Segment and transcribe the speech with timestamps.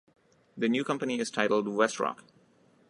[0.57, 2.21] The new company is titled WestRock.